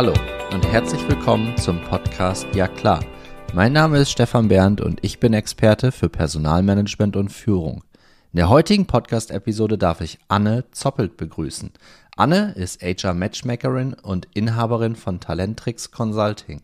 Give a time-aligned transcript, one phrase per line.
[0.00, 0.14] Hallo
[0.54, 3.04] und herzlich willkommen zum Podcast Ja klar.
[3.52, 7.84] Mein Name ist Stefan Berndt und ich bin Experte für Personalmanagement und Führung.
[8.32, 11.72] In der heutigen Podcast-Episode darf ich Anne Zoppelt begrüßen.
[12.16, 16.62] Anne ist HR Matchmakerin und Inhaberin von Talentrix Consulting.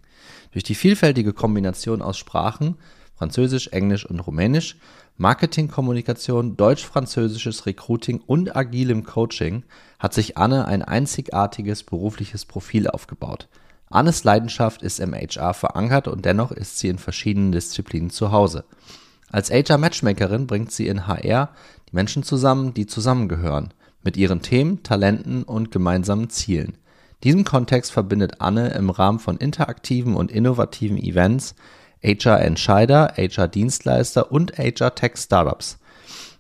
[0.53, 2.79] Durch die vielfältige Kombination aus Sprachen,
[3.17, 4.79] Französisch, Englisch und Rumänisch,
[5.19, 9.65] Marketingkommunikation, deutsch-französisches Recruiting und agilem Coaching
[9.99, 13.49] hat sich Anne ein einzigartiges berufliches Profil aufgebaut.
[13.89, 18.65] Annes Leidenschaft ist im HR verankert und dennoch ist sie in verschiedenen Disziplinen zu Hause.
[19.31, 21.51] Als HR-Matchmakerin bringt sie in HR
[21.89, 26.79] die Menschen zusammen, die zusammengehören, mit ihren Themen, Talenten und gemeinsamen Zielen.
[27.25, 31.55] Diesem Kontext verbindet Anne im Rahmen von interaktiven und innovativen Events
[32.03, 35.79] HR-Entscheider, HR-Dienstleister und HR-Tech-Startups.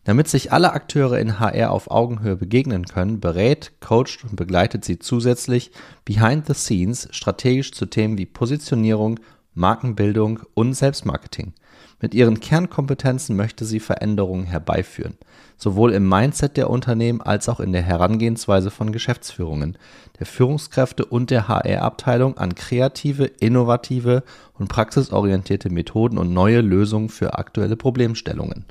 [0.06, 5.00] Damit sich alle Akteure in HR auf Augenhöhe begegnen können, berät, coacht und begleitet sie
[5.00, 5.72] zusätzlich
[6.04, 9.18] behind the scenes strategisch zu Themen wie Positionierung,
[9.54, 11.54] Markenbildung und Selbstmarketing.
[12.00, 15.18] Mit ihren Kernkompetenzen möchte sie Veränderungen herbeiführen,
[15.56, 19.76] sowohl im Mindset der Unternehmen als auch in der Herangehensweise von Geschäftsführungen,
[20.20, 24.22] der Führungskräfte und der HR-Abteilung an kreative, innovative
[24.54, 28.66] und praxisorientierte Methoden und neue Lösungen für aktuelle Problemstellungen.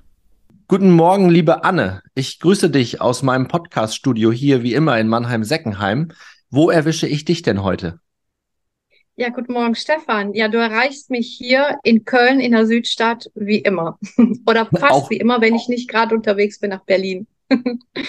[0.67, 2.01] Guten Morgen, liebe Anne.
[2.15, 6.11] Ich grüße dich aus meinem Podcast-Studio hier wie immer in Mannheim-Seckenheim.
[6.49, 7.99] Wo erwische ich dich denn heute?
[9.15, 10.33] Ja, guten Morgen, Stefan.
[10.33, 13.99] Ja, du erreichst mich hier in Köln in der Südstadt wie immer.
[14.47, 17.27] Oder fast auch, wie immer, wenn ich nicht gerade unterwegs bin nach Berlin.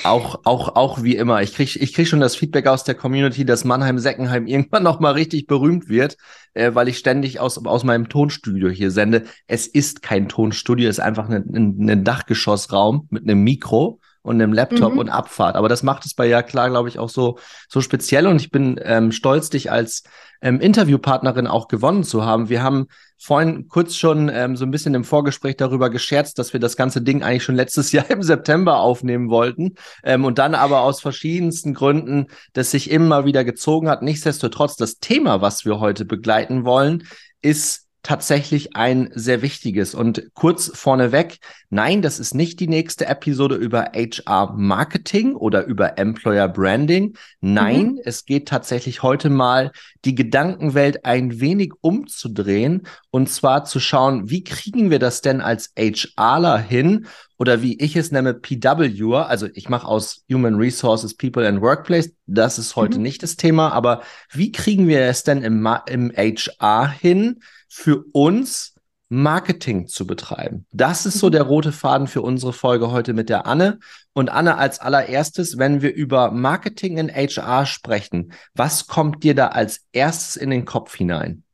[0.05, 1.43] Auch, auch, auch wie immer.
[1.43, 5.47] Ich krieg, ich krieg schon das Feedback aus der Community, dass Mannheim-Seckenheim irgendwann nochmal richtig
[5.47, 6.17] berühmt wird,
[6.55, 9.25] äh, weil ich ständig aus, aus meinem Tonstudio hier sende.
[9.47, 14.43] Es ist kein Tonstudio, es ist einfach ein, ein, ein Dachgeschossraum mit einem Mikro und
[14.43, 14.99] einem Laptop mhm.
[14.99, 15.55] und Abfahrt.
[15.55, 17.39] Aber das macht es bei Ja klar, glaube ich, auch so,
[17.69, 18.27] so speziell.
[18.27, 20.03] Und ich bin ähm, stolz, dich als
[20.43, 22.49] ähm, Interviewpartnerin auch gewonnen zu haben.
[22.49, 26.59] Wir haben vorhin kurz schon ähm, so ein bisschen im Vorgespräch darüber gescherzt, dass wir
[26.59, 30.81] das ganze Ding eigentlich schon letztes Jahr im September aufnehmen wollten ähm, und dann aber
[30.81, 34.03] aus verschiedensten Gründen das sich immer wieder gezogen hat.
[34.03, 37.05] Nichtsdestotrotz, das Thema, was wir heute begleiten wollen,
[37.43, 39.93] ist tatsächlich ein sehr wichtiges.
[39.93, 41.39] Und kurz vorneweg,
[41.71, 47.17] nein, das ist nicht die nächste Episode über HR Marketing oder über Employer Branding.
[47.41, 48.01] Nein, mhm.
[48.05, 49.73] es geht tatsächlich heute mal
[50.05, 55.73] die Gedankenwelt ein wenig umzudrehen und zwar zu schauen, wie kriegen wir das denn als
[55.77, 57.07] HRler hin
[57.39, 62.13] oder wie ich es nenne, PW, also ich mache aus Human Resources, People and Workplace,
[62.27, 63.03] das ist heute mhm.
[63.03, 68.77] nicht das Thema, aber wie kriegen wir es denn im, im HR hin, für uns
[69.09, 70.67] Marketing zu betreiben.
[70.73, 71.33] Das ist so mhm.
[71.33, 73.79] der rote Faden für unsere Folge heute mit der Anne.
[74.13, 79.49] Und Anne, als allererstes, wenn wir über Marketing in HR sprechen, was kommt dir da
[79.49, 81.45] als erstes in den Kopf hinein?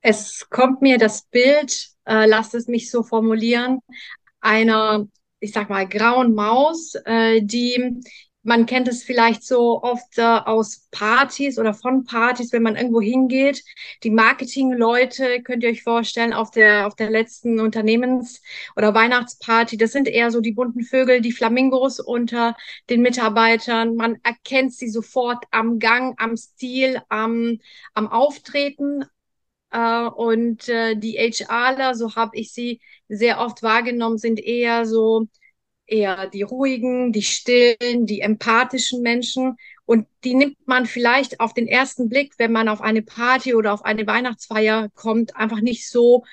[0.00, 3.80] Es kommt mir das Bild, äh, lasst es mich so formulieren,
[4.40, 5.08] einer,
[5.40, 8.00] ich sag mal, grauen Maus, äh, die
[8.48, 13.00] man kennt es vielleicht so oft äh, aus Partys oder von Partys, wenn man irgendwo
[13.00, 13.62] hingeht.
[14.04, 18.40] Die Marketingleute, könnt ihr euch vorstellen, auf der, auf der letzten Unternehmens-
[18.74, 22.56] oder Weihnachtsparty, das sind eher so die bunten Vögel, die Flamingos unter
[22.88, 23.96] den Mitarbeitern.
[23.96, 27.58] Man erkennt sie sofort am Gang, am Stil, am,
[27.92, 29.04] am Auftreten.
[29.70, 35.26] Äh, und äh, die HRler, so habe ich sie sehr oft wahrgenommen, sind eher so
[35.86, 39.56] eher die ruhigen, die stillen, die empathischen Menschen.
[39.86, 43.72] Und die nimmt man vielleicht auf den ersten Blick, wenn man auf eine Party oder
[43.72, 46.24] auf eine Weihnachtsfeier kommt, einfach nicht so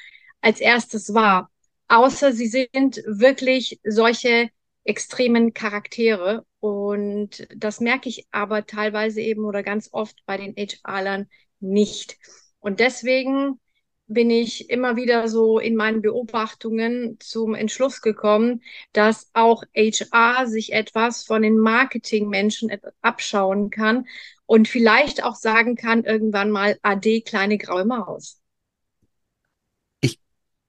[0.41, 1.49] als erstes wahr.
[1.87, 4.49] Außer sie sind wirklich solche
[4.83, 6.45] extremen Charaktere.
[6.59, 11.29] Und das merke ich aber teilweise eben oder ganz oft bei den HR-Lern
[11.59, 12.17] nicht.
[12.65, 13.59] Und deswegen
[14.07, 20.73] bin ich immer wieder so in meinen Beobachtungen zum Entschluss gekommen, dass auch HR sich
[20.73, 22.71] etwas von den Marketingmenschen
[23.03, 24.07] abschauen kann
[24.47, 28.41] und vielleicht auch sagen kann, irgendwann mal AD kleine graue Maus.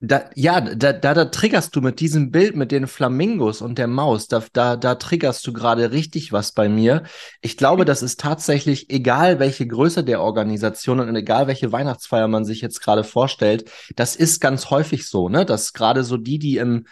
[0.06, 3.86] Da, ja, da, da, da triggerst du mit diesem Bild mit den Flamingos und der
[3.86, 7.02] Maus, da, da, da triggerst du gerade richtig was bei mir.
[7.40, 12.44] Ich glaube, das ist tatsächlich, egal welche Größe der Organisation und egal welche Weihnachtsfeier man
[12.44, 15.44] sich jetzt gerade vorstellt, das ist ganz häufig so, ne?
[15.46, 16.86] Dass gerade so die, die im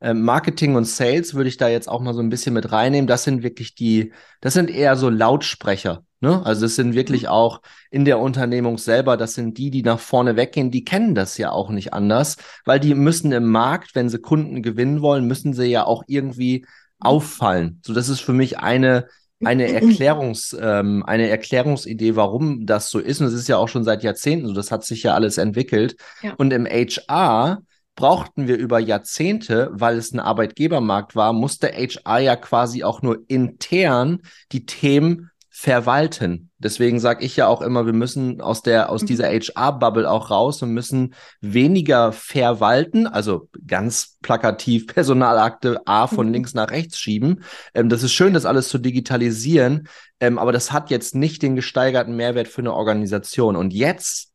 [0.00, 3.06] äh, Marketing und Sales würde ich da jetzt auch mal so ein bisschen mit reinnehmen,
[3.06, 6.04] das sind wirklich die, das sind eher so Lautsprecher.
[6.20, 6.44] Ne?
[6.44, 7.28] Also es sind wirklich mhm.
[7.28, 11.38] auch in der Unternehmung selber, das sind die, die nach vorne weggehen, die kennen das
[11.38, 12.36] ja auch nicht anders,
[12.66, 16.66] weil die müssen im Markt, wenn sie Kunden gewinnen wollen, müssen sie ja auch irgendwie
[16.98, 17.80] auffallen.
[17.84, 19.06] So, das ist für mich eine,
[19.42, 23.22] eine Erklärungs, ähm, eine Erklärungsidee, warum das so ist.
[23.22, 24.52] Und es ist ja auch schon seit Jahrzehnten so.
[24.52, 25.96] Das hat sich ja alles entwickelt.
[26.22, 26.34] Ja.
[26.36, 27.62] Und im HR
[27.96, 33.24] brauchten wir über Jahrzehnte, weil es ein Arbeitgebermarkt war, musste HR ja quasi auch nur
[33.28, 34.20] intern
[34.52, 35.30] die Themen
[35.60, 36.48] verwalten.
[36.56, 40.08] Deswegen sage ich ja auch immer, wir müssen aus der aus dieser HR-Bubble mhm.
[40.08, 41.12] auch raus und müssen
[41.42, 46.32] weniger verwalten, also ganz plakativ Personalakte A von mhm.
[46.32, 47.44] links nach rechts schieben.
[47.74, 49.86] Ähm, das ist schön, das alles zu digitalisieren,
[50.18, 53.54] ähm, aber das hat jetzt nicht den gesteigerten Mehrwert für eine Organisation.
[53.54, 54.29] Und jetzt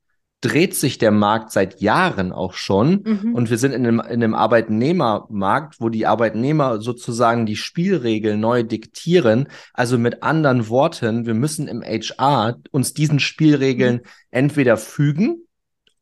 [0.46, 3.34] dreht sich der Markt seit Jahren auch schon mhm.
[3.34, 8.62] und wir sind in einem, in einem Arbeitnehmermarkt, wo die Arbeitnehmer sozusagen die Spielregeln neu
[8.62, 9.48] diktieren.
[9.74, 14.10] Also mit anderen Worten, wir müssen im HR uns diesen Spielregeln mhm.
[14.30, 15.48] entweder fügen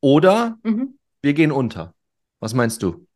[0.01, 0.99] oder mhm.
[1.21, 1.93] wir gehen unter.
[2.41, 3.07] Was meinst du?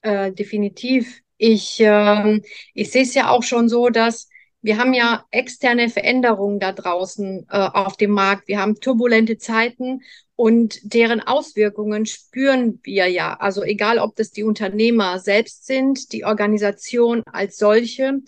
[0.00, 1.20] Äh, definitiv.
[1.36, 2.40] Ich, äh,
[2.72, 4.30] ich sehe es ja auch schon so, dass
[4.62, 8.48] wir haben ja externe Veränderungen da draußen äh, auf dem Markt.
[8.48, 10.00] Wir haben turbulente Zeiten
[10.36, 13.34] und deren Auswirkungen spüren wir ja.
[13.34, 18.20] Also egal, ob das die Unternehmer selbst sind, die Organisation als solche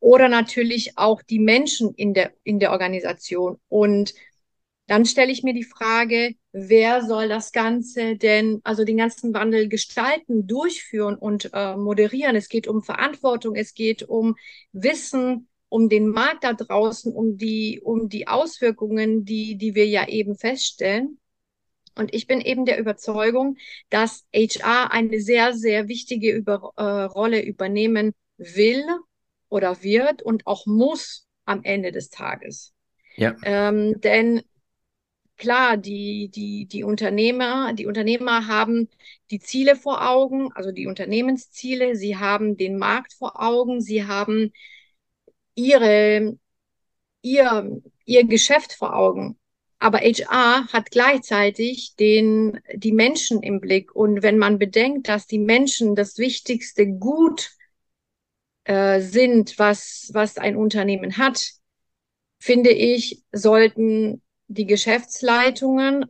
[0.00, 3.58] oder natürlich auch die Menschen in der, in der Organisation.
[3.68, 4.14] Und
[4.86, 9.68] dann stelle ich mir die Frage, wer soll das Ganze denn, also den ganzen Wandel
[9.68, 12.36] gestalten, durchführen und äh, moderieren?
[12.36, 14.36] Es geht um Verantwortung, es geht um
[14.72, 20.06] Wissen, um den Markt da draußen, um die, um die Auswirkungen, die, die wir ja
[20.06, 21.18] eben feststellen.
[21.94, 23.56] Und ich bin eben der Überzeugung,
[23.90, 28.84] dass HR eine sehr, sehr wichtige Über, äh, Rolle übernehmen will
[29.48, 32.72] oder wird und auch muss am Ende des Tages.
[33.16, 33.36] Ja.
[33.44, 34.42] Ähm, denn
[35.36, 38.88] klar, die, die, die Unternehmer, die Unternehmer haben
[39.30, 44.52] die Ziele vor Augen, also die Unternehmensziele, sie haben den Markt vor Augen, sie haben
[45.54, 46.38] ihre,
[47.22, 49.38] ihr, ihr Geschäft vor Augen.
[49.84, 53.94] Aber HR hat gleichzeitig den, die Menschen im Blick.
[53.94, 57.50] Und wenn man bedenkt, dass die Menschen das wichtigste Gut
[58.64, 61.50] äh, sind, was, was ein Unternehmen hat,
[62.38, 66.06] finde ich, sollten die Geschäftsleitungen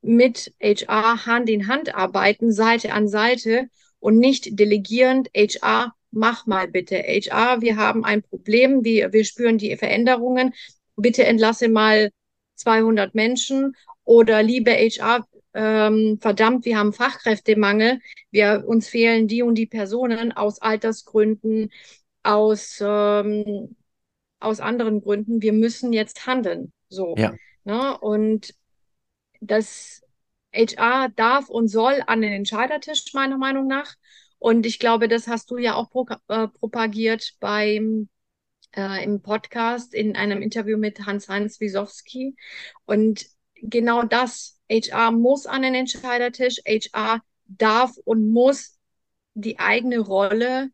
[0.00, 6.66] mit HR Hand in Hand arbeiten, Seite an Seite und nicht delegierend HR mach mal
[6.66, 10.54] bitte HR, wir haben ein Problem, wir, wir spüren die Veränderungen,
[10.96, 12.10] bitte entlasse mal
[12.58, 18.00] 200 Menschen oder liebe HR, ähm, verdammt, wir haben Fachkräftemangel,
[18.30, 21.70] wir, uns fehlen die und die Personen aus Altersgründen,
[22.22, 23.76] aus, ähm,
[24.40, 26.72] aus anderen Gründen, wir müssen jetzt handeln.
[26.88, 27.14] So.
[27.16, 27.34] Ja.
[27.64, 27.98] Ne?
[27.98, 28.54] Und
[29.40, 30.02] das
[30.52, 33.94] HR darf und soll an den Entscheidertisch, meiner Meinung nach.
[34.38, 38.08] Und ich glaube, das hast du ja auch pro, äh, propagiert beim
[38.76, 42.36] äh, im Podcast in einem Interview mit Hans-Heinz Wisowski.
[42.84, 48.78] Und genau das, HR muss an den Entscheidertisch, HR darf und muss
[49.34, 50.68] die eigene Rolle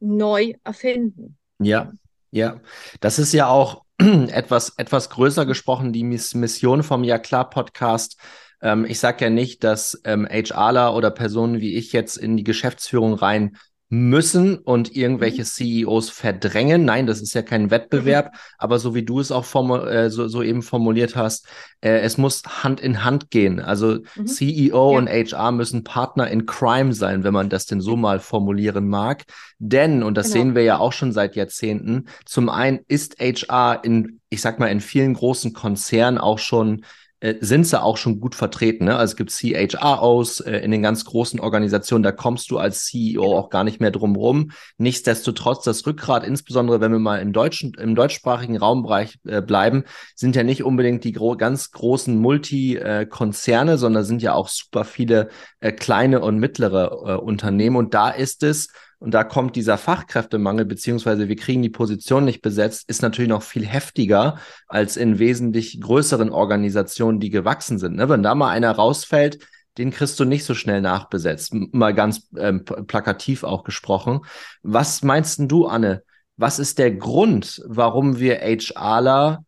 [0.00, 1.38] neu erfinden.
[1.58, 1.92] Ja,
[2.30, 2.60] ja.
[3.00, 8.20] Das ist ja auch etwas, etwas größer gesprochen, die Mission vom Ja klar Podcast
[8.60, 12.44] ähm, ich sage ja nicht, dass ähm, HRler oder Personen wie ich jetzt in die
[12.44, 13.56] Geschäftsführung rein
[13.90, 15.46] müssen und irgendwelche mhm.
[15.46, 16.84] CEOs verdrängen.
[16.84, 18.38] Nein, das ist ja kein Wettbewerb, mhm.
[18.58, 19.46] aber so wie du es auch
[19.86, 21.46] äh, so, so eben formuliert hast,
[21.80, 23.60] äh, es muss Hand in Hand gehen.
[23.60, 24.26] Also mhm.
[24.26, 24.98] CEO ja.
[24.98, 29.24] und HR müssen Partner in Crime sein, wenn man das denn so mal formulieren mag.
[29.58, 30.44] Denn, und das genau.
[30.44, 34.66] sehen wir ja auch schon seit Jahrzehnten, zum einen ist HR in, ich sag mal,
[34.66, 36.84] in vielen großen Konzernen auch schon
[37.20, 38.84] äh, sind sie auch schon gut vertreten.
[38.84, 38.96] Ne?
[38.96, 43.22] Also es gibt CHROs äh, in den ganz großen Organisationen, da kommst du als CEO
[43.22, 43.36] genau.
[43.36, 44.52] auch gar nicht mehr drum rum.
[44.76, 49.84] Nichtsdestotrotz, das Rückgrat, insbesondere wenn wir mal im deutschen, im deutschsprachigen Raumbereich äh, bleiben,
[50.14, 55.28] sind ja nicht unbedingt die gro ganz großen Multikonzerne, sondern sind ja auch super viele
[55.60, 57.76] äh, kleine und mittlere äh, Unternehmen.
[57.76, 58.68] Und da ist es,
[59.00, 63.42] und da kommt dieser Fachkräftemangel, beziehungsweise wir kriegen die Position nicht besetzt, ist natürlich noch
[63.42, 67.96] viel heftiger als in wesentlich größeren Organisationen, die gewachsen sind.
[67.96, 68.08] Ne?
[68.08, 69.38] Wenn da mal einer rausfällt,
[69.78, 71.54] den kriegst du nicht so schnell nachbesetzt.
[71.54, 74.20] Mal ganz ähm, plakativ auch gesprochen.
[74.62, 76.02] Was meinst denn du, Anne?
[76.36, 79.44] Was ist der Grund, warum wir HRler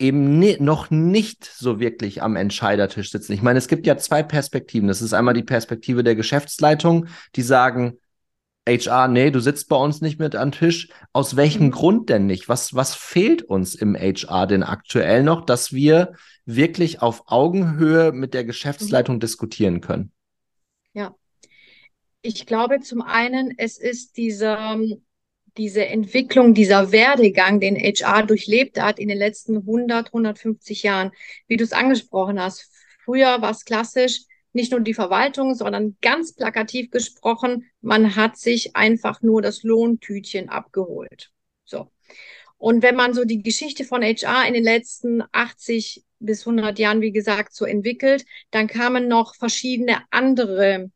[0.00, 3.32] eben ne, noch nicht so wirklich am Entscheidertisch sitzen?
[3.32, 4.88] Ich meine, es gibt ja zwei Perspektiven.
[4.88, 7.98] Das ist einmal die Perspektive der Geschäftsleitung, die sagen,
[8.68, 10.88] HR, nee, du sitzt bei uns nicht mit am Tisch.
[11.12, 11.70] Aus welchem mhm.
[11.70, 12.48] Grund denn nicht?
[12.48, 18.34] Was, was fehlt uns im HR denn aktuell noch, dass wir wirklich auf Augenhöhe mit
[18.34, 19.20] der Geschäftsleitung mhm.
[19.20, 20.12] diskutieren können?
[20.92, 21.14] Ja.
[22.22, 24.78] Ich glaube zum einen, es ist dieser,
[25.56, 31.12] diese Entwicklung, dieser Werdegang, den HR durchlebt hat in den letzten 100, 150 Jahren,
[31.46, 32.70] wie du es angesprochen hast.
[33.04, 34.24] Früher war es klassisch,
[34.58, 40.48] nicht nur die Verwaltung, sondern ganz plakativ gesprochen, man hat sich einfach nur das Lohntütchen
[40.48, 41.30] abgeholt.
[41.64, 41.90] So.
[42.56, 47.00] Und wenn man so die Geschichte von HR in den letzten 80 bis 100 Jahren,
[47.00, 50.90] wie gesagt, so entwickelt, dann kamen noch verschiedene andere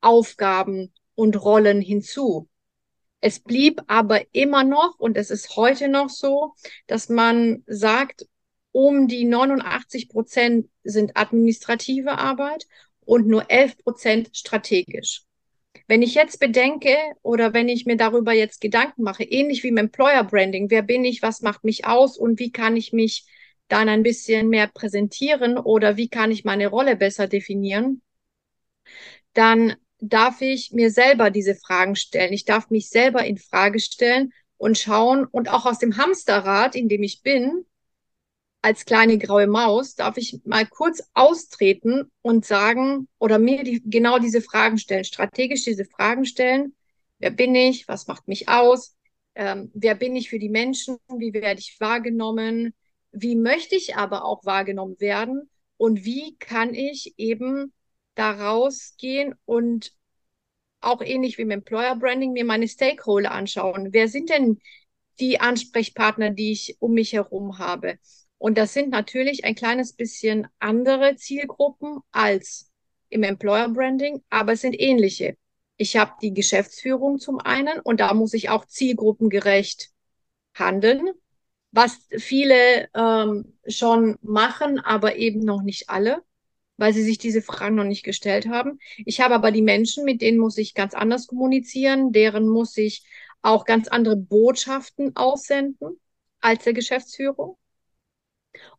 [0.00, 2.48] Aufgaben und Rollen hinzu.
[3.20, 6.54] Es blieb aber immer noch, und es ist heute noch so,
[6.86, 8.26] dass man sagt,
[8.72, 12.66] um die 89 Prozent sind administrative Arbeit
[13.10, 15.24] und nur 11 Prozent strategisch.
[15.88, 19.78] Wenn ich jetzt bedenke oder wenn ich mir darüber jetzt Gedanken mache, ähnlich wie im
[19.78, 23.26] Employer Branding, wer bin ich, was macht mich aus und wie kann ich mich
[23.66, 28.00] dann ein bisschen mehr präsentieren oder wie kann ich meine Rolle besser definieren,
[29.32, 32.32] dann darf ich mir selber diese Fragen stellen.
[32.32, 36.88] Ich darf mich selber in Frage stellen und schauen und auch aus dem Hamsterrad, in
[36.88, 37.64] dem ich bin,
[38.62, 44.18] als kleine graue Maus, darf ich mal kurz austreten und sagen oder mir die, genau
[44.18, 46.74] diese Fragen stellen, strategisch diese Fragen stellen.
[47.18, 47.88] Wer bin ich?
[47.88, 48.96] Was macht mich aus?
[49.34, 50.98] Ähm, wer bin ich für die Menschen?
[51.16, 52.74] Wie werde ich wahrgenommen?
[53.12, 55.48] Wie möchte ich aber auch wahrgenommen werden?
[55.76, 57.72] Und wie kann ich eben
[58.14, 59.92] da rausgehen und
[60.80, 63.92] auch ähnlich wie im Employer Branding mir meine Stakeholder anschauen.
[63.92, 64.58] Wer sind denn
[65.18, 67.98] die Ansprechpartner, die ich um mich herum habe?
[68.40, 72.70] Und das sind natürlich ein kleines bisschen andere Zielgruppen als
[73.10, 75.36] im Employer Branding, aber es sind ähnliche.
[75.76, 79.90] Ich habe die Geschäftsführung zum einen und da muss ich auch zielgruppengerecht
[80.54, 81.10] handeln,
[81.70, 86.22] was viele ähm, schon machen, aber eben noch nicht alle,
[86.78, 88.78] weil sie sich diese Fragen noch nicht gestellt haben.
[89.04, 93.04] Ich habe aber die Menschen, mit denen muss ich ganz anders kommunizieren, deren muss ich
[93.42, 96.00] auch ganz andere Botschaften aussenden
[96.40, 97.58] als der Geschäftsführung.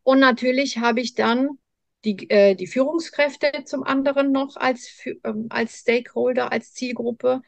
[0.02, 1.58] Und natürlich habe ich dann
[2.04, 7.42] die, äh, die Führungskräfte zum anderen noch als, ähm, als Stakeholder, als Zielgruppe.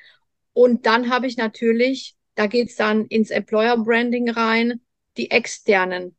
[0.52, 4.80] Und dann habe ich natürlich, da geht's dann ins Employer Branding rein,
[5.16, 6.16] die externen,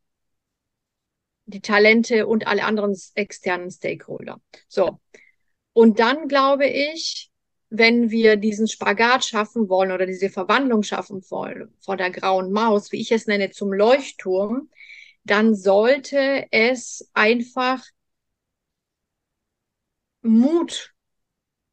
[1.46, 4.40] die Talente und alle anderen externen Stakeholder.
[4.68, 5.00] So.
[5.72, 7.30] Und dann glaube ich,
[7.68, 12.92] wenn wir diesen Spagat schaffen wollen oder diese Verwandlung schaffen wollen vor der grauen Maus,
[12.92, 14.70] wie ich es nenne, zum Leuchtturm,
[15.26, 17.84] dann sollte es einfach
[20.22, 20.94] Mut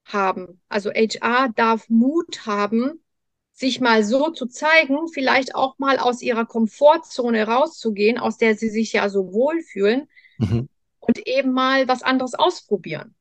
[0.06, 0.62] haben.
[0.70, 3.04] Also HR darf Mut haben,
[3.52, 8.70] sich mal so zu zeigen, vielleicht auch mal aus ihrer Komfortzone rauszugehen, aus der sie
[8.70, 10.68] sich ja so wohlfühlen mhm.
[11.00, 13.14] und eben mal was anderes ausprobieren.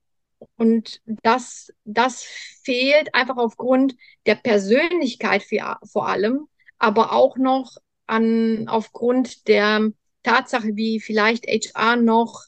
[0.56, 2.24] Und das, das
[2.62, 3.94] fehlt einfach aufgrund
[4.26, 5.44] der Persönlichkeit
[5.84, 6.48] vor allem,
[6.78, 9.92] aber auch noch an, aufgrund der,
[10.22, 12.44] Tatsache, wie vielleicht HR noch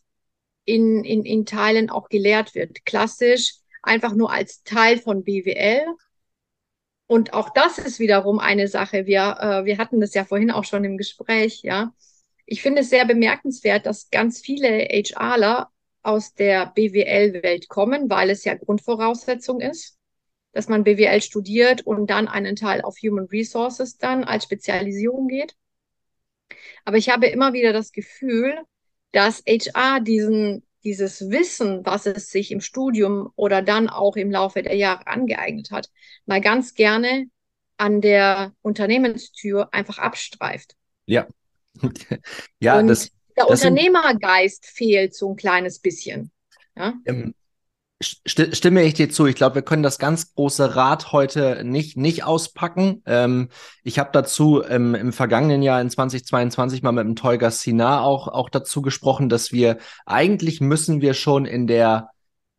[0.64, 2.84] in, in, in Teilen auch gelehrt wird.
[2.84, 5.84] Klassisch einfach nur als Teil von BWL.
[7.06, 9.06] Und auch das ist wiederum eine Sache.
[9.06, 11.92] Wir, äh, wir hatten das ja vorhin auch schon im Gespräch, ja.
[12.46, 15.70] Ich finde es sehr bemerkenswert, dass ganz viele HRler
[16.02, 19.98] aus der BWL-Welt kommen, weil es ja Grundvoraussetzung ist,
[20.52, 25.56] dass man BWL studiert und dann einen Teil auf Human Resources dann als Spezialisierung geht.
[26.84, 28.58] Aber ich habe immer wieder das Gefühl,
[29.12, 34.62] dass HR diesen, dieses Wissen, was es sich im Studium oder dann auch im Laufe
[34.62, 35.90] der Jahre angeeignet hat,
[36.26, 37.26] mal ganz gerne
[37.76, 40.74] an der Unternehmenstür einfach abstreift.
[41.06, 41.26] Ja.
[42.60, 46.30] ja, Und das, der das Unternehmergeist fehlt so ein kleines bisschen.
[46.76, 46.94] Ja?
[47.04, 47.34] Ähm,
[48.04, 49.26] Stimme ich dir zu.
[49.26, 53.02] Ich glaube, wir können das ganz große Rad heute nicht, nicht auspacken.
[53.06, 53.48] Ähm,
[53.82, 58.28] ich habe dazu ähm, im vergangenen Jahr in 2022 mal mit dem Tolga Sinar auch,
[58.28, 62.10] auch dazu gesprochen, dass wir eigentlich müssen wir schon in der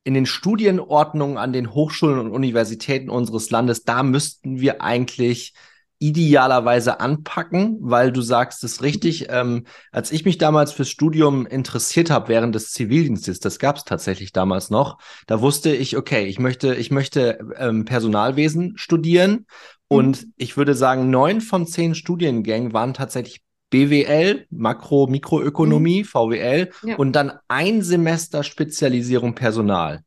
[0.05, 5.55] in den Studienordnungen an den Hochschulen und Universitäten unseres Landes, da müssten wir eigentlich
[5.99, 9.27] idealerweise anpacken, weil du sagst es richtig.
[9.29, 13.83] Ähm, als ich mich damals fürs Studium interessiert habe während des Zivildienstes, das gab es
[13.85, 14.97] tatsächlich damals noch,
[15.27, 19.45] da wusste ich, okay, ich möchte, ich möchte ähm, Personalwesen studieren
[19.87, 20.33] und mhm.
[20.37, 26.05] ich würde sagen, neun von zehn Studiengängen waren tatsächlich BWL, Makro, Mikroökonomie, mhm.
[26.05, 26.95] VWL ja.
[26.95, 30.03] und dann ein Semester Spezialisierung Personal.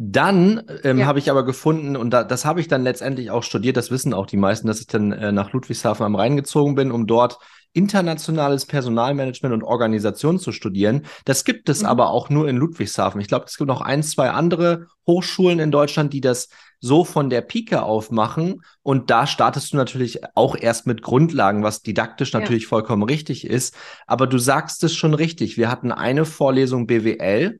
[0.00, 1.06] Dann ähm, ja.
[1.06, 4.14] habe ich aber gefunden, und da, das habe ich dann letztendlich auch studiert, das wissen
[4.14, 7.38] auch die meisten, dass ich dann äh, nach Ludwigshafen am Rhein gezogen bin, um dort
[7.72, 11.04] internationales Personalmanagement und Organisation zu studieren.
[11.24, 11.88] Das gibt es mhm.
[11.88, 13.20] aber auch nur in Ludwigshafen.
[13.20, 17.28] Ich glaube, es gibt noch ein, zwei andere Hochschulen in Deutschland, die das so von
[17.28, 18.62] der Pike auf machen.
[18.82, 22.68] Und da startest du natürlich auch erst mit Grundlagen, was didaktisch natürlich ja.
[22.68, 23.74] vollkommen richtig ist.
[24.06, 25.56] Aber du sagst es schon richtig.
[25.56, 27.58] Wir hatten eine Vorlesung BWL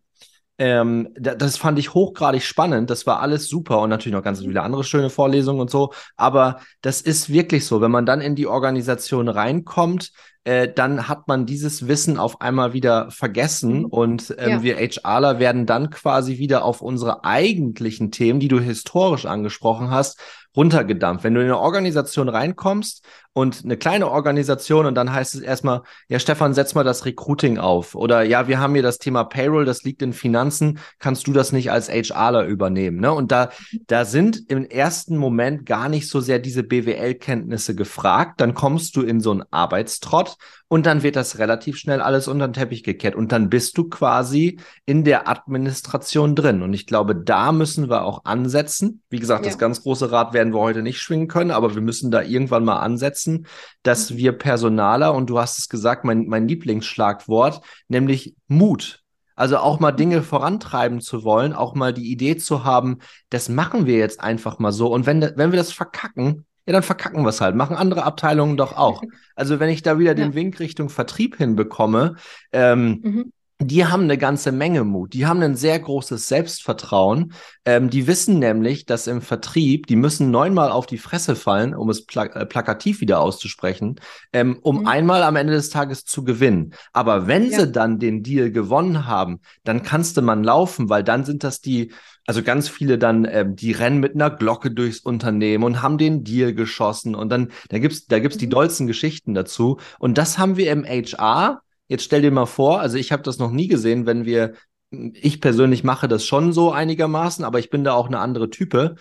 [0.58, 2.90] ähm, das fand ich hochgradig spannend.
[2.90, 5.92] Das war alles super und natürlich noch ganz viele andere schöne Vorlesungen und so.
[6.16, 10.12] Aber das ist wirklich so, wenn man dann in die Organisation reinkommt,
[10.44, 13.84] äh, dann hat man dieses Wissen auf einmal wieder vergessen mhm.
[13.84, 14.62] und ähm, ja.
[14.62, 20.18] wir HRler werden dann quasi wieder auf unsere eigentlichen Themen, die du historisch angesprochen hast,
[20.58, 21.22] runtergedampft.
[21.22, 25.82] Wenn du in eine Organisation reinkommst und eine kleine Organisation und dann heißt es erstmal,
[26.08, 27.94] ja, Stefan, setz mal das Recruiting auf.
[27.94, 31.52] Oder ja, wir haben hier das Thema Payroll, das liegt in Finanzen, kannst du das
[31.52, 32.98] nicht als HRler übernehmen?
[32.98, 33.12] Ne?
[33.12, 33.50] Und da,
[33.86, 38.40] da sind im ersten Moment gar nicht so sehr diese BWL-Kenntnisse gefragt.
[38.40, 40.36] Dann kommst du in so einen Arbeitstrott
[40.68, 43.88] und dann wird das relativ schnell alles unter den Teppich gekehrt und dann bist du
[43.88, 46.62] quasi in der Administration drin.
[46.62, 49.02] Und ich glaube, da müssen wir auch ansetzen.
[49.08, 49.50] Wie gesagt, ja.
[49.50, 52.64] das ganz große Rad werden wir heute nicht schwingen können, aber wir müssen da irgendwann
[52.64, 53.46] mal ansetzen,
[53.82, 54.16] dass mhm.
[54.18, 59.02] wir Personaler, und du hast es gesagt, mein, mein Lieblingsschlagwort, nämlich Mut
[59.38, 62.98] also auch mal Dinge vorantreiben zu wollen, auch mal die Idee zu haben,
[63.30, 64.88] das machen wir jetzt einfach mal so.
[64.92, 67.56] Und wenn, wenn wir das verkacken, ja, dann verkacken wir es halt.
[67.56, 69.02] Machen andere Abteilungen doch auch.
[69.38, 70.25] Also wenn ich da wieder ja.
[70.25, 72.16] den Wink Richtung Vertrieb hinbekomme,
[72.50, 75.14] ähm, mhm die haben eine ganze Menge Mut.
[75.14, 77.32] Die haben ein sehr großes Selbstvertrauen.
[77.64, 81.90] Ähm, die wissen nämlich, dass im Vertrieb, die müssen neunmal auf die Fresse fallen, um
[81.90, 83.96] es pla äh, plakativ wieder auszusprechen,
[84.32, 84.87] ähm, um mhm.
[84.87, 86.72] einmal am Ende des Tages zu gewinnen.
[86.92, 87.60] Aber wenn ja.
[87.60, 91.60] sie dann den Deal gewonnen haben, dann kannst du man laufen, weil dann sind das
[91.60, 91.92] die
[92.28, 96.25] also ganz viele dann, ähm, die rennen mit einer Glocke durchs Unternehmen und haben den
[96.25, 98.50] Deal geschossen und dann, da gibt's, da gibt's die mhm.
[98.50, 99.78] dollsten Geschichten dazu.
[99.99, 101.62] Und das haben wir im HR.
[101.87, 104.52] Jetzt stell dir mal vor, also ich habe das noch nie gesehen, wenn wir,
[104.90, 108.97] ich persönlich mache das schon so einigermaßen, aber ich bin da auch eine andere Type.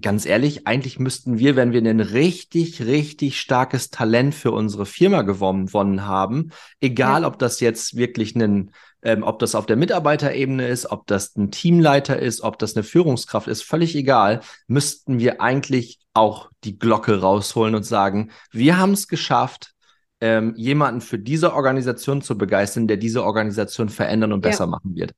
[0.00, 5.20] Ganz ehrlich, eigentlich müssten wir, wenn wir ein richtig, richtig starkes Talent für unsere Firma
[5.20, 7.28] gewonnen haben, egal ja.
[7.28, 8.70] ob das jetzt wirklich ein
[9.02, 12.82] ähm, ob das auf der Mitarbeiterebene ist, ob das ein Teamleiter ist, ob das eine
[12.82, 18.92] Führungskraft ist, völlig egal, müssten wir eigentlich auch die Glocke rausholen und sagen, wir haben
[18.92, 19.74] es geschafft,
[20.20, 24.70] ähm, jemanden für diese Organisation zu begeistern, der diese Organisation verändern und besser ja.
[24.70, 25.12] machen wird.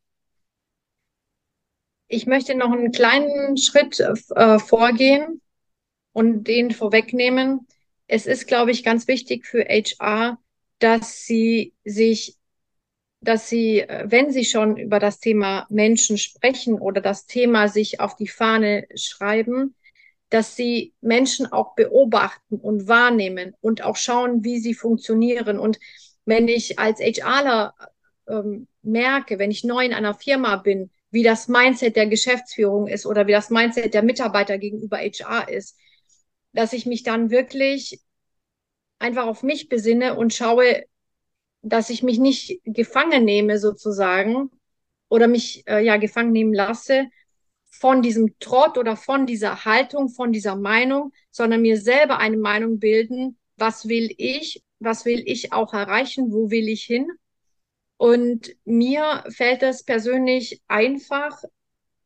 [2.06, 5.40] Ich möchte noch einen kleinen Schritt äh, vorgehen
[6.12, 7.66] und den vorwegnehmen.
[8.06, 10.38] Es ist, glaube ich, ganz wichtig für HR,
[10.78, 12.36] dass sie sich
[13.22, 18.00] dass Sie, äh, wenn Sie schon über das Thema Menschen sprechen oder das Thema sich
[18.00, 19.74] auf die Fahne schreiben,
[20.28, 25.58] dass Sie Menschen auch beobachten und wahrnehmen und auch schauen, wie sie funktionieren.
[25.58, 25.78] Und
[26.24, 27.74] wenn ich als HRler
[28.28, 33.06] ähm, merke, wenn ich neu in einer Firma bin, wie das Mindset der Geschäftsführung ist
[33.06, 35.78] oder wie das Mindset der Mitarbeiter gegenüber HR ist,
[36.54, 38.00] dass ich mich dann wirklich
[38.98, 40.84] einfach auf mich besinne und schaue,
[41.62, 44.50] dass ich mich nicht gefangen nehme sozusagen
[45.08, 47.08] oder mich äh, ja gefangen nehmen lasse
[47.70, 52.78] von diesem Trott oder von dieser Haltung, von dieser Meinung, sondern mir selber eine Meinung
[52.78, 57.08] bilden, was will ich, was will ich auch erreichen, wo will ich hin.
[57.96, 61.42] Und mir fällt es persönlich einfach,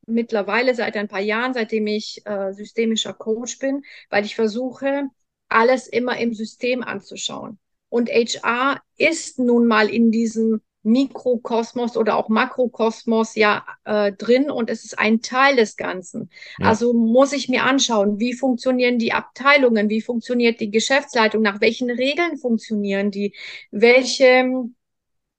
[0.07, 5.09] mittlerweile seit ein paar Jahren, seitdem ich äh, systemischer Coach bin, weil ich versuche,
[5.49, 7.59] alles immer im System anzuschauen.
[7.89, 14.71] Und HR ist nun mal in diesem Mikrokosmos oder auch Makrokosmos ja äh, drin und
[14.71, 16.31] es ist ein Teil des Ganzen.
[16.59, 16.69] Ja.
[16.69, 21.91] Also muss ich mir anschauen, wie funktionieren die Abteilungen, wie funktioniert die Geschäftsleitung, nach welchen
[21.91, 23.35] Regeln funktionieren die,
[23.73, 24.45] welche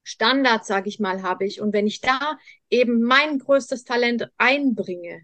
[0.03, 1.62] Standards, sage ich mal, habe ich.
[1.62, 2.38] Und wenn ich da
[2.69, 5.21] eben mein größtes Talent einbringe,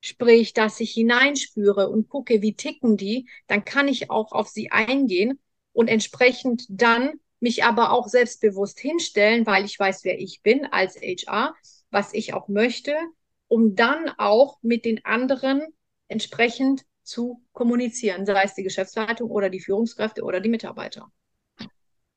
[0.00, 4.70] sprich, dass ich hineinspüre und gucke, wie ticken die, dann kann ich auch auf sie
[4.70, 5.40] eingehen
[5.72, 10.96] und entsprechend dann mich aber auch selbstbewusst hinstellen, weil ich weiß, wer ich bin als
[10.96, 11.54] HR,
[11.90, 12.94] was ich auch möchte,
[13.46, 15.62] um dann auch mit den anderen
[16.08, 21.10] entsprechend zu kommunizieren, sei es die Geschäftsleitung oder die Führungskräfte oder die Mitarbeiter.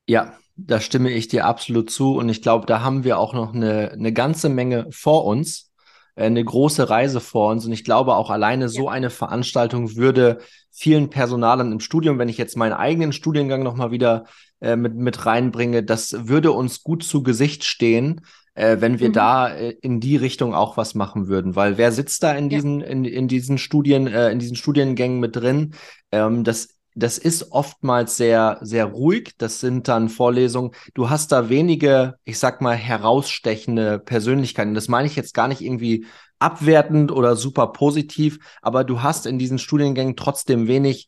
[0.07, 3.53] Ja, da stimme ich dir absolut zu und ich glaube, da haben wir auch noch
[3.53, 5.70] eine, eine ganze Menge vor uns,
[6.15, 7.65] eine große Reise vor uns.
[7.65, 10.39] Und ich glaube, auch alleine so eine Veranstaltung würde
[10.71, 14.25] vielen Personalern im Studium, wenn ich jetzt meinen eigenen Studiengang nochmal wieder
[14.61, 18.21] äh, mit, mit reinbringe, das würde uns gut zu Gesicht stehen,
[18.53, 19.13] äh, wenn wir mhm.
[19.13, 21.55] da äh, in die Richtung auch was machen würden.
[21.55, 22.87] Weil wer sitzt da in diesen, ja.
[22.87, 25.73] in, in diesen Studien, äh, in diesen Studiengängen mit drin?
[26.11, 29.31] Ähm, das das ist oftmals sehr, sehr ruhig.
[29.37, 30.71] Das sind dann Vorlesungen.
[30.93, 34.73] Du hast da wenige, ich sag mal, herausstechende Persönlichkeiten.
[34.73, 36.05] Das meine ich jetzt gar nicht irgendwie
[36.39, 41.07] abwertend oder super positiv, aber du hast in diesen Studiengängen trotzdem wenig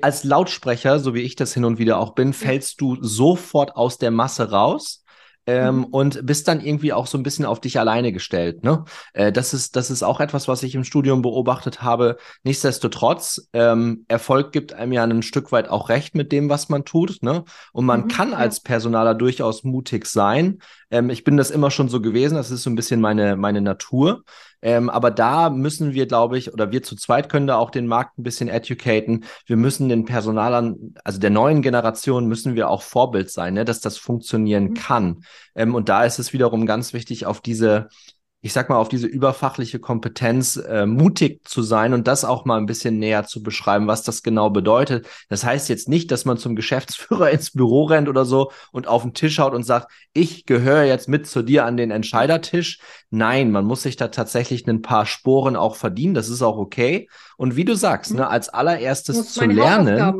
[0.00, 3.98] als Lautsprecher, so wie ich das hin und wieder auch bin, fällst du sofort aus
[3.98, 5.04] der Masse raus
[5.48, 5.84] ähm, mhm.
[5.84, 8.64] und bist dann irgendwie auch so ein bisschen auf dich alleine gestellt.
[8.64, 8.84] Ne?
[9.14, 12.18] Äh, das, ist, das ist auch etwas, was ich im Studium beobachtet habe.
[12.44, 16.84] Nichtsdestotrotz, ähm, Erfolg gibt einem ja ein Stück weit auch recht mit dem, was man
[16.84, 17.22] tut.
[17.22, 17.44] Ne?
[17.72, 18.36] Und man mhm, kann ja.
[18.36, 20.58] als Personaler durchaus mutig sein.
[20.90, 23.62] Ähm, ich bin das immer schon so gewesen, das ist so ein bisschen meine, meine
[23.62, 24.24] Natur.
[24.62, 27.86] Ähm, aber da müssen wir, glaube ich, oder wir zu zweit können da auch den
[27.86, 29.24] Markt ein bisschen educaten.
[29.46, 33.80] Wir müssen den Personalern, also der neuen Generation, müssen wir auch Vorbild sein, ne, dass
[33.80, 34.74] das funktionieren mhm.
[34.74, 35.24] kann.
[35.54, 37.88] Ähm, und da ist es wiederum ganz wichtig, auf diese
[38.40, 42.56] ich sag mal, auf diese überfachliche Kompetenz äh, mutig zu sein und das auch mal
[42.56, 45.08] ein bisschen näher zu beschreiben, was das genau bedeutet.
[45.28, 49.02] Das heißt jetzt nicht, dass man zum Geschäftsführer ins Büro rennt oder so und auf
[49.02, 52.78] den Tisch haut und sagt, ich gehöre jetzt mit zu dir an den Entscheidertisch.
[53.10, 56.14] Nein, man muss sich da tatsächlich ein paar Sporen auch verdienen.
[56.14, 57.08] Das ist auch okay.
[57.36, 60.14] Und wie du sagst, ne, als allererstes zu lernen.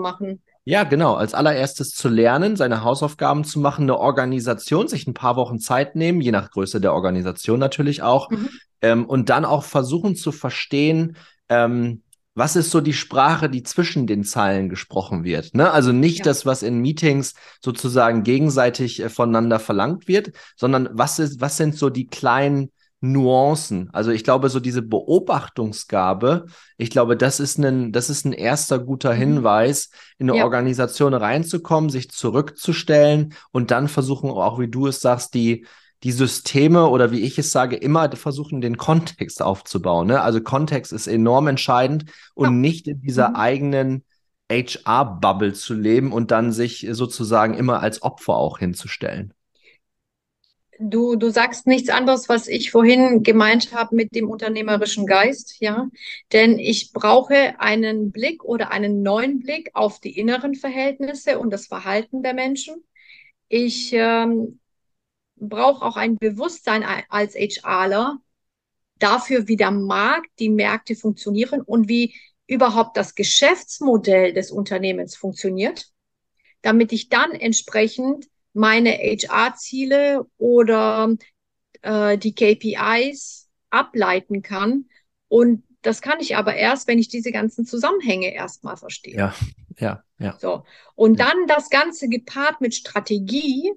[0.69, 1.15] Ja, genau.
[1.15, 5.97] Als allererstes zu lernen, seine Hausaufgaben zu machen, eine Organisation, sich ein paar Wochen Zeit
[5.97, 8.51] nehmen, je nach Größe der Organisation natürlich auch, mhm.
[8.83, 11.17] ähm, und dann auch versuchen zu verstehen,
[11.49, 12.03] ähm,
[12.35, 15.55] was ist so die Sprache, die zwischen den Zeilen gesprochen wird.
[15.55, 15.71] Ne?
[15.71, 16.25] Also nicht ja.
[16.25, 21.77] das, was in Meetings sozusagen gegenseitig äh, voneinander verlangt wird, sondern was ist, was sind
[21.77, 23.91] so die kleinen Nuancen.
[23.93, 28.79] Also ich glaube, so diese Beobachtungsgabe, ich glaube, das ist ein, das ist ein erster
[28.79, 29.19] guter mhm.
[29.19, 30.45] Hinweis, in eine ja.
[30.45, 35.65] Organisation reinzukommen, sich zurückzustellen und dann versuchen, auch wie du es sagst, die,
[36.03, 40.09] die Systeme oder wie ich es sage, immer versuchen, den Kontext aufzubauen.
[40.09, 40.21] Ne?
[40.21, 42.53] Also Kontext ist enorm entscheidend und ja.
[42.53, 43.37] nicht in dieser mhm.
[43.37, 44.05] eigenen
[44.51, 49.35] HR-Bubble zu leben und dann sich sozusagen immer als Opfer auch hinzustellen.
[50.81, 55.89] Du, du sagst nichts anderes, was ich vorhin gemeint habe mit dem unternehmerischen Geist, ja.
[56.33, 61.67] Denn ich brauche einen Blick oder einen neuen Blick auf die inneren Verhältnisse und das
[61.67, 62.85] Verhalten der Menschen.
[63.49, 64.61] Ich ähm,
[65.35, 68.19] brauche auch ein Bewusstsein als HRler
[69.01, 72.15] dafür, wie der Markt, die Märkte funktionieren und wie
[72.47, 75.89] überhaupt das Geschäftsmodell des Unternehmens funktioniert,
[76.63, 81.15] damit ich dann entsprechend meine HR-Ziele oder
[81.83, 84.87] äh, die KPIs ableiten kann.
[85.29, 89.17] Und das kann ich aber erst, wenn ich diese ganzen Zusammenhänge erstmal verstehe.
[89.17, 89.35] Ja,
[89.79, 90.37] ja, ja.
[90.39, 90.65] So.
[90.95, 91.27] Und ja.
[91.27, 93.73] dann das Ganze gepaart mit Strategie,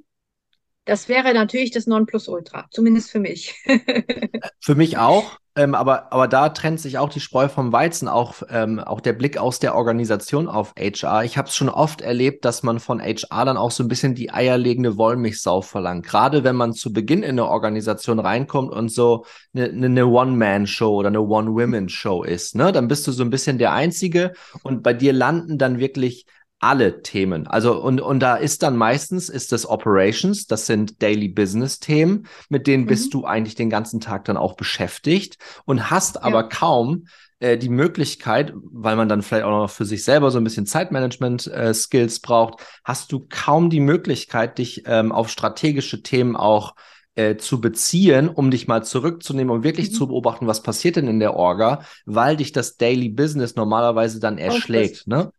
[0.86, 3.54] das wäre natürlich das Nonplusultra, zumindest für mich.
[4.60, 5.38] für mich auch.
[5.56, 9.12] Ähm, aber, aber da trennt sich auch die Spreu vom Weizen, auch, ähm, auch der
[9.12, 11.26] Blick aus der Organisation auf HR.
[11.26, 14.16] Ich habe es schon oft erlebt, dass man von HR dann auch so ein bisschen
[14.16, 16.06] die eierlegende Wollmilchsau verlangt.
[16.06, 21.10] Gerade wenn man zu Beginn in eine Organisation reinkommt und so eine, eine One-Man-Show oder
[21.10, 22.72] eine One-Women-Show ist, ne?
[22.72, 24.32] Dann bist du so ein bisschen der Einzige
[24.64, 26.26] und bei dir landen dann wirklich
[26.62, 27.48] alle Themen.
[27.48, 32.28] Also und, und da ist dann meistens ist das Operations, das sind Daily Business Themen,
[32.50, 32.88] mit denen mhm.
[32.88, 36.22] bist du eigentlich den ganzen Tag dann auch beschäftigt und hast ja.
[36.22, 37.08] aber kaum
[37.40, 40.68] äh, die Möglichkeit, weil man dann vielleicht auch noch für sich selber so ein bisschen
[40.68, 46.76] Zeitmanagement äh, Skills braucht, hast du kaum die Möglichkeit, dich ähm, auf strategische Themen auch
[47.16, 49.96] äh, zu beziehen, um dich mal zurückzunehmen und wirklich mhm.
[49.96, 54.38] zu beobachten, was passiert denn in der Orga, weil dich das Daily Business normalerweise dann
[54.38, 55.08] erschlägt.
[55.08, 55.32] Ne?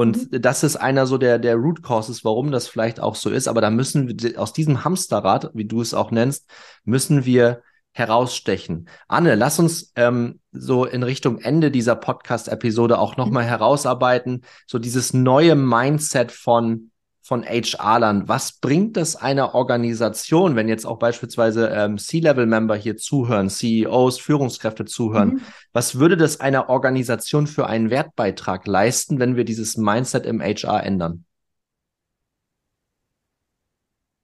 [0.00, 0.40] Und mhm.
[0.40, 3.48] das ist einer so der, der Root Causes, warum das vielleicht auch so ist.
[3.48, 6.48] Aber da müssen wir aus diesem Hamsterrad, wie du es auch nennst,
[6.84, 8.88] müssen wir herausstechen.
[9.08, 13.48] Anne, lass uns ähm, so in Richtung Ende dieser Podcast-Episode auch nochmal mhm.
[13.48, 16.89] herausarbeiten, so dieses neue Mindset von
[17.30, 18.26] von HR-Lern.
[18.26, 24.84] Was bringt das einer Organisation, wenn jetzt auch beispielsweise ähm, C-Level-Member hier zuhören, CEOs, Führungskräfte
[24.84, 25.34] zuhören?
[25.34, 25.40] Mhm.
[25.72, 30.82] Was würde das einer Organisation für einen Wertbeitrag leisten, wenn wir dieses Mindset im HR
[30.82, 31.24] ändern?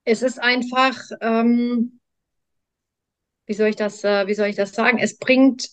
[0.03, 2.01] Es ist einfach, ähm,
[3.45, 4.97] wie soll ich das, äh, wie soll ich das sagen?
[4.97, 5.69] Es bringt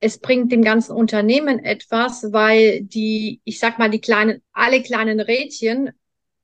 [0.00, 5.20] es bringt dem ganzen Unternehmen etwas, weil die, ich sag mal, die kleinen, alle kleinen
[5.20, 5.92] Rädchen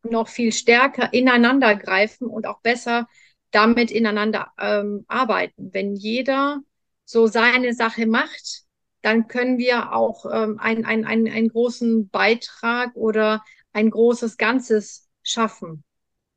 [0.03, 3.07] noch viel stärker ineinander greifen und auch besser
[3.51, 5.71] damit ineinander ähm, arbeiten.
[5.73, 6.61] Wenn jeder
[7.05, 8.63] so seine Sache macht,
[9.03, 15.09] dann können wir auch ähm, einen, einen, einen, einen großen Beitrag oder ein großes Ganzes
[15.23, 15.85] schaffen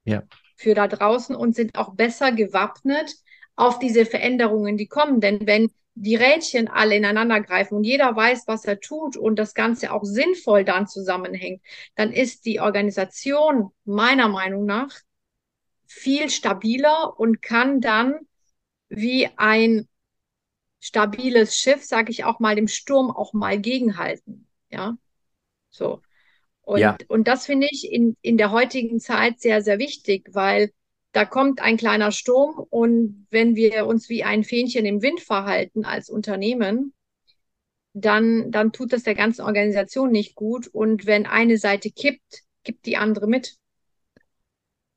[0.05, 0.23] ja.
[0.55, 3.15] für da draußen und sind auch besser gewappnet
[3.55, 5.21] auf diese Veränderungen, die kommen.
[5.21, 9.53] Denn wenn die Rädchen alle ineinander greifen und jeder weiß, was er tut und das
[9.53, 11.61] Ganze auch sinnvoll dann zusammenhängt,
[11.95, 14.91] dann ist die Organisation meiner Meinung nach
[15.85, 18.19] viel stabiler und kann dann
[18.89, 19.87] wie ein
[20.79, 24.47] stabiles Schiff, sage ich auch mal, dem Sturm auch mal gegenhalten.
[24.69, 24.97] Ja,
[25.69, 26.01] so.
[26.61, 26.97] Und, ja.
[27.07, 30.71] und das finde ich in, in der heutigen Zeit sehr, sehr wichtig, weil
[31.13, 35.85] da kommt ein kleiner Sturm und wenn wir uns wie ein Fähnchen im Wind verhalten
[35.85, 36.93] als Unternehmen,
[37.93, 40.67] dann, dann tut das der ganzen Organisation nicht gut.
[40.67, 43.57] Und wenn eine Seite kippt, kippt die andere mit.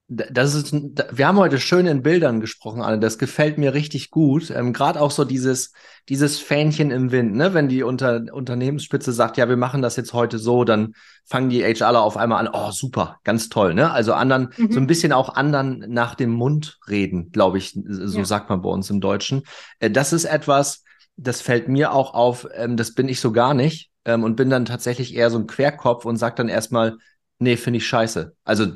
[0.08, 3.00] Das ist, wir haben heute schön in Bildern gesprochen, Anne.
[3.00, 4.52] Das gefällt mir richtig gut.
[4.52, 5.72] Ähm, Gerade auch so dieses,
[6.08, 7.54] dieses Fähnchen im Wind, ne?
[7.54, 11.64] Wenn die Unter Unternehmensspitze sagt, ja, wir machen das jetzt heute so, dann fangen die
[11.64, 13.90] HRler auf einmal an, oh, super, ganz toll, ne?
[13.90, 14.70] Also anderen, mhm.
[14.70, 18.24] so ein bisschen auch anderen nach dem Mund reden, glaube ich, so ja.
[18.24, 19.42] sagt man bei uns im Deutschen.
[19.80, 20.84] Äh, das ist etwas,
[21.16, 24.50] das fällt mir auch auf, ähm, das bin ich so gar nicht ähm, und bin
[24.50, 26.96] dann tatsächlich eher so ein Querkopf und sag dann erstmal,
[27.38, 28.34] Nee, finde ich scheiße.
[28.44, 28.66] Also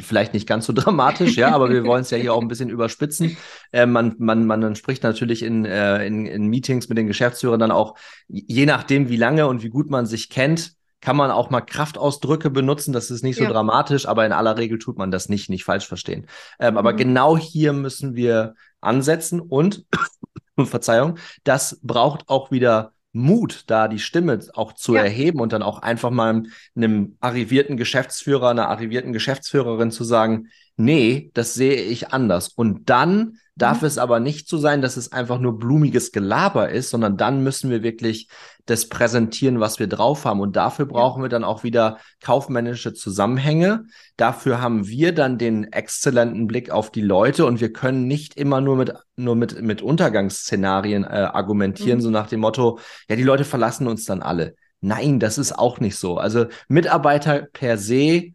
[0.00, 2.68] vielleicht nicht ganz so dramatisch, ja, aber wir wollen es ja hier auch ein bisschen
[2.68, 3.36] überspitzen.
[3.70, 7.70] Äh, man, man, man spricht natürlich in, äh, in, in Meetings mit den Geschäftsführern dann
[7.70, 7.94] auch,
[8.28, 12.50] je nachdem, wie lange und wie gut man sich kennt, kann man auch mal Kraftausdrücke
[12.50, 12.92] benutzen.
[12.92, 13.50] Das ist nicht so ja.
[13.50, 16.26] dramatisch, aber in aller Regel tut man das nicht, nicht falsch verstehen.
[16.58, 16.96] Ähm, aber mhm.
[16.96, 19.84] genau hier müssen wir ansetzen und,
[20.64, 25.02] Verzeihung, das braucht auch wieder Mut, da die Stimme auch zu ja.
[25.02, 26.44] erheben und dann auch einfach mal
[26.74, 32.48] einem arrivierten Geschäftsführer, einer arrivierten Geschäftsführerin zu sagen, nee, das sehe ich anders.
[32.48, 33.86] Und dann darf mhm.
[33.86, 37.70] es aber nicht so sein, dass es einfach nur blumiges Gelaber ist, sondern dann müssen
[37.70, 38.28] wir wirklich
[38.66, 40.40] das präsentieren, was wir drauf haben.
[40.40, 43.84] Und dafür brauchen wir dann auch wieder kaufmännische Zusammenhänge.
[44.16, 48.60] Dafür haben wir dann den exzellenten Blick auf die Leute und wir können nicht immer
[48.60, 52.02] nur mit, nur mit, mit Untergangsszenarien äh, argumentieren, mhm.
[52.02, 54.54] so nach dem Motto, ja, die Leute verlassen uns dann alle.
[54.80, 56.16] Nein, das ist auch nicht so.
[56.16, 58.32] Also Mitarbeiter per se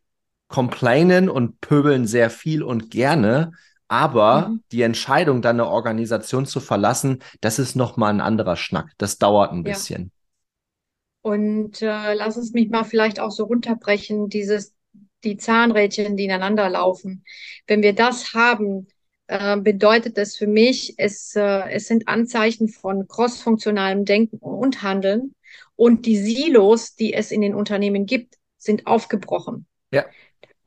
[0.48, 3.52] complainen und pöbeln sehr viel und gerne,
[3.88, 4.64] aber mhm.
[4.72, 8.92] die Entscheidung, dann eine Organisation zu verlassen, das ist nochmal ein anderer Schnack.
[8.98, 10.04] Das dauert ein bisschen.
[10.04, 11.32] Ja.
[11.32, 14.76] Und äh, lass uns mich mal vielleicht auch so runterbrechen, dieses,
[15.24, 17.24] die Zahnrädchen, die ineinander laufen.
[17.66, 18.88] Wenn wir das haben,
[19.28, 25.34] äh, bedeutet das für mich, es, äh, es sind Anzeichen von crossfunktionalem Denken und Handeln.
[25.76, 29.66] Und die Silos, die es in den Unternehmen gibt, sind aufgebrochen.
[29.92, 30.06] Ja.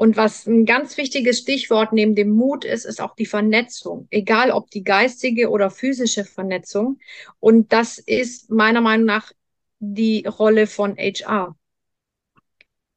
[0.00, 4.50] Und was ein ganz wichtiges Stichwort neben dem Mut ist, ist auch die Vernetzung, egal
[4.50, 6.98] ob die geistige oder physische Vernetzung.
[7.38, 9.30] Und das ist meiner Meinung nach
[9.78, 11.54] die Rolle von HR.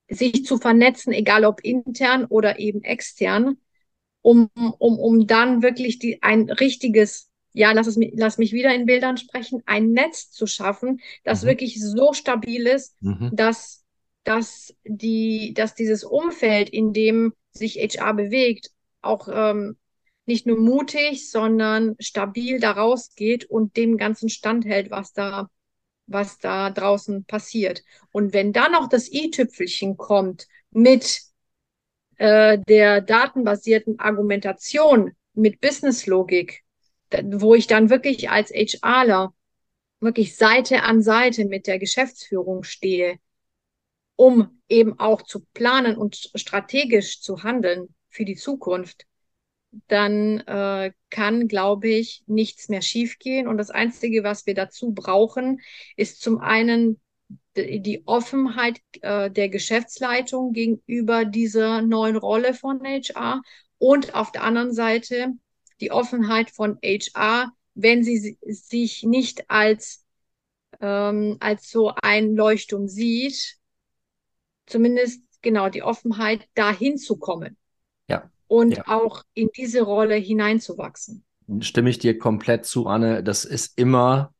[0.08, 3.58] Sich zu vernetzen, egal ob intern oder eben extern,
[4.22, 8.86] um, um, um dann wirklich die, ein richtiges, ja, lass, es, lass mich wieder in
[8.86, 11.48] Bildern sprechen, ein Netz zu schaffen, das mhm.
[11.48, 13.32] wirklich so stabil ist, mhm.
[13.34, 13.83] dass,
[14.24, 19.78] dass, die, dass dieses Umfeld, in dem sich HR bewegt, auch ähm,
[20.26, 25.50] nicht nur mutig, sondern stabil daraus geht und dem Ganzen standhält, was da
[26.08, 27.84] was da draußen passiert.
[28.12, 31.22] Und wenn dann noch das i-Tüpfelchen kommt mit
[32.18, 36.64] äh, der datenbasierten Argumentation, mit Businesslogik,
[37.24, 39.34] wo ich dann wirklich als HRler
[40.00, 43.18] wirklich Seite an Seite mit der Geschäftsführung stehe,
[44.16, 49.06] um eben auch zu planen und strategisch zu handeln für die Zukunft,
[49.88, 53.48] dann äh, kann, glaube ich, nichts mehr schiefgehen.
[53.48, 55.62] Und das Einzige, was wir dazu brauchen,
[55.96, 57.00] ist zum einen
[57.56, 63.42] die Offenheit äh, der Geschäftsleitung gegenüber dieser neuen Rolle von HR
[63.78, 65.34] und auf der anderen Seite
[65.80, 70.06] die Offenheit von HR, wenn sie sich nicht als,
[70.80, 73.58] ähm, als so ein Leuchtturm sieht,
[74.74, 77.58] zumindest genau die Offenheit, dahin zu kommen
[78.54, 78.84] und ja.
[78.86, 81.24] auch in diese Rolle hineinzuwachsen.
[81.62, 83.24] Stimme ich dir komplett zu, Anne.
[83.24, 84.32] Das ist immer,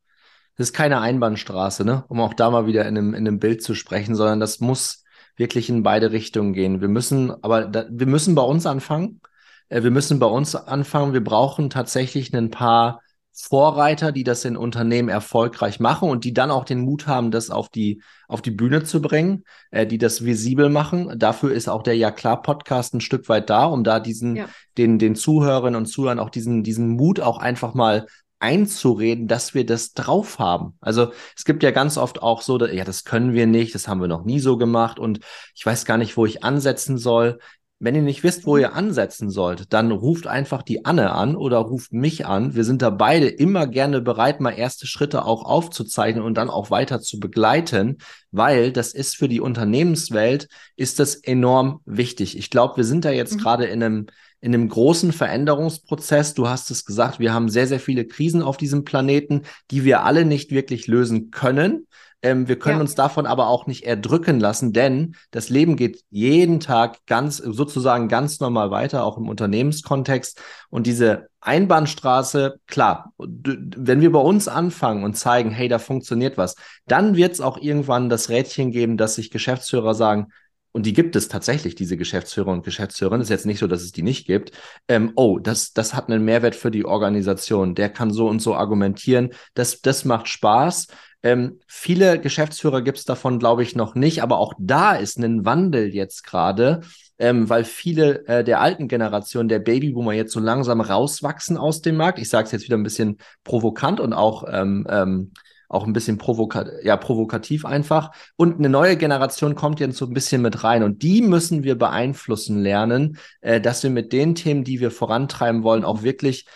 [0.56, 2.04] das ist keine Einbahnstraße, ne?
[2.06, 5.02] um auch da mal wieder in einem, in einem Bild zu sprechen, sondern das muss
[5.36, 6.80] wirklich in beide Richtungen gehen.
[6.80, 9.20] Wir müssen, aber da, wir müssen bei uns anfangen.
[9.68, 11.12] Äh, wir müssen bei uns anfangen.
[11.12, 13.00] Wir brauchen tatsächlich ein paar
[13.36, 17.50] Vorreiter, die das in Unternehmen erfolgreich machen und die dann auch den Mut haben, das
[17.50, 21.18] auf die, auf die Bühne zu bringen, äh, die das visibel machen.
[21.18, 24.48] Dafür ist auch der Ja klar Podcast ein Stück weit da, um da diesen, ja.
[24.78, 28.06] den, den Zuhörerinnen und Zuhörern auch diesen, diesen Mut auch einfach mal
[28.38, 30.76] einzureden, dass wir das drauf haben.
[30.80, 33.88] Also es gibt ja ganz oft auch so, dass, ja, das können wir nicht, das
[33.88, 35.20] haben wir noch nie so gemacht und
[35.54, 37.38] ich weiß gar nicht, wo ich ansetzen soll
[37.84, 41.58] Wenn ihr nicht wisst, wo ihr ansetzen sollt, dann ruft einfach die Anne an oder
[41.58, 42.54] ruft mich an.
[42.54, 46.70] Wir sind da beide immer gerne bereit, mal erste Schritte auch aufzuzeichnen und dann auch
[46.70, 47.98] weiter zu begleiten,
[48.30, 52.38] weil das ist für die Unternehmenswelt, ist das enorm wichtig.
[52.38, 53.40] Ich glaube, wir sind da jetzt mhm.
[53.40, 54.06] gerade in einem
[54.40, 56.32] in einem großen Veränderungsprozess.
[56.32, 60.04] Du hast es gesagt, wir haben sehr, sehr viele Krisen auf diesem Planeten, die wir
[60.04, 61.86] alle nicht wirklich lösen können.
[62.24, 62.80] Ähm, wir können ja.
[62.80, 68.08] uns davon aber auch nicht erdrücken lassen, denn das Leben geht jeden Tag ganz, sozusagen
[68.08, 70.40] ganz normal weiter, auch im Unternehmenskontext.
[70.70, 76.56] Und diese Einbahnstraße, klar, wenn wir bei uns anfangen und zeigen, hey, da funktioniert was,
[76.86, 80.28] dann wird es auch irgendwann das Rädchen geben, dass sich Geschäftsführer sagen,
[80.72, 83.20] und die gibt es tatsächlich, diese Geschäftsführer und Geschäftsführerinnen.
[83.20, 84.50] Es ist jetzt nicht so, dass es die nicht gibt.
[84.88, 87.76] Ähm, oh, das, das hat einen Mehrwert für die Organisation.
[87.76, 89.30] Der kann so und so argumentieren.
[89.54, 90.88] Das, das macht Spaß.
[91.24, 95.46] Ähm, viele Geschäftsführer gibt es davon, glaube ich, noch nicht, aber auch da ist ein
[95.46, 96.82] Wandel jetzt gerade,
[97.18, 101.96] ähm, weil viele äh, der alten Generation, der Babyboomer, jetzt so langsam rauswachsen aus dem
[101.96, 102.18] Markt.
[102.18, 105.32] Ich sage es jetzt wieder ein bisschen provokant und auch ähm, ähm,
[105.70, 108.10] auch ein bisschen provoka ja, provokativ einfach.
[108.36, 110.82] Und eine neue Generation kommt jetzt so ein bisschen mit rein.
[110.82, 115.62] Und die müssen wir beeinflussen lernen, äh, dass wir mit den Themen, die wir vorantreiben
[115.62, 116.46] wollen, auch wirklich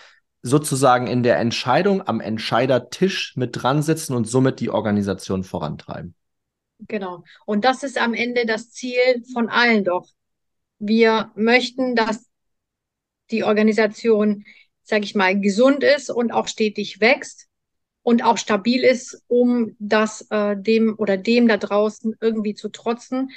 [0.42, 6.14] sozusagen in der Entscheidung am Entscheidertisch mit dran sitzen und somit die Organisation vorantreiben.
[6.86, 7.24] Genau.
[7.44, 10.08] Und das ist am Ende das Ziel von allen doch.
[10.78, 12.26] Wir möchten, dass
[13.30, 14.44] die Organisation,
[14.84, 17.48] sage ich mal, gesund ist und auch stetig wächst
[18.02, 23.30] und auch stabil ist, um das äh, dem oder dem da draußen irgendwie zu trotzen.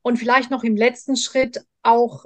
[0.00, 2.24] Und vielleicht noch im letzten Schritt auch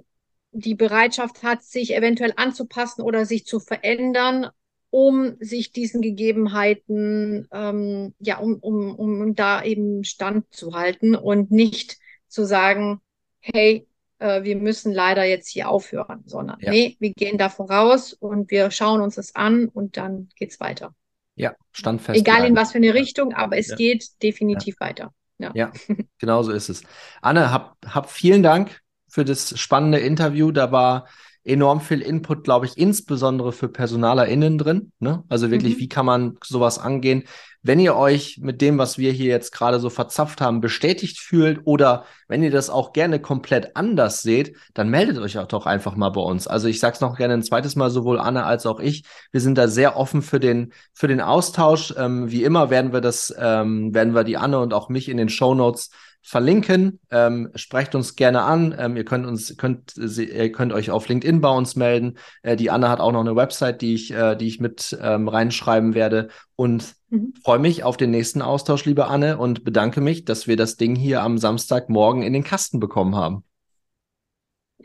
[0.53, 4.49] die Bereitschaft hat, sich eventuell anzupassen oder sich zu verändern,
[4.91, 12.45] um sich diesen Gegebenheiten, ähm, ja, um, um, um da eben standzuhalten und nicht zu
[12.45, 13.01] sagen,
[13.41, 13.87] hey,
[14.19, 16.73] äh, wir müssen leider jetzt hier aufhören, sondern ja.
[16.73, 20.95] nee, wir gehen da voraus und wir schauen uns das an und dann geht's weiter.
[21.37, 22.21] Ja, standfest.
[22.21, 23.77] Egal in was für eine Richtung, aber es ja.
[23.77, 24.87] geht definitiv ja.
[24.87, 25.15] weiter.
[25.39, 25.53] Ja.
[25.55, 25.73] ja,
[26.19, 26.83] genau so ist es.
[27.23, 30.51] Anne, hab, hab vielen Dank für das spannende Interview.
[30.51, 31.07] Da war
[31.45, 34.93] enorm viel Input, glaube ich, insbesondere für PersonalerInnen drin.
[34.99, 35.25] Ne?
[35.29, 35.81] Also wirklich, mhm.
[35.81, 37.25] wie kann man sowas angehen?
[37.63, 41.61] Wenn ihr euch mit dem, was wir hier jetzt gerade so verzapft haben, bestätigt fühlt
[41.65, 45.95] oder wenn ihr das auch gerne komplett anders seht, dann meldet euch auch doch einfach
[45.95, 46.47] mal bei uns.
[46.47, 49.05] Also ich sage es noch gerne ein zweites Mal, sowohl Anne als auch ich.
[49.31, 51.95] Wir sind da sehr offen für den, für den Austausch.
[51.99, 55.19] Ähm, wie immer werden wir das, ähm, werden wir die Anne und auch mich in
[55.19, 55.91] den Show Notes
[56.23, 57.01] verlinken.
[57.11, 58.75] Ähm, sprecht uns gerne an.
[58.79, 62.19] Ähm, ihr könnt uns, könnt, ihr könnt euch auf LinkedIn bei uns melden.
[62.43, 65.29] Äh, die Anne hat auch noch eine Website, die ich, äh, die ich mit ähm,
[65.29, 66.29] reinschreiben werde.
[66.57, 67.35] Und mhm.
[67.43, 70.95] freue mich auf den nächsten Austausch, liebe Anne, und bedanke mich, dass wir das Ding
[70.95, 73.45] hier am Samstagmorgen in den Kasten bekommen haben.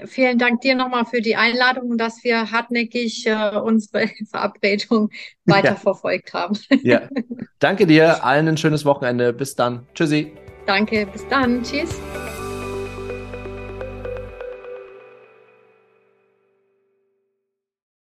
[0.04, 5.10] Vielen Dank dir nochmal für die Einladung und dass wir hartnäckig äh, unsere Verabredung
[5.46, 6.40] weiterverfolgt ja.
[6.40, 6.60] haben.
[6.84, 7.10] Ja.
[7.60, 9.32] Danke dir, allen ein schönes Wochenende.
[9.32, 9.88] Bis dann.
[9.94, 10.34] Tschüssi.
[10.66, 11.64] Danke, bis dann.
[11.64, 12.00] Tschüss.